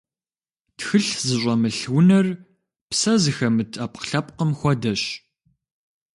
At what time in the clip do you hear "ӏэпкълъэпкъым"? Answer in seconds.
3.77-4.51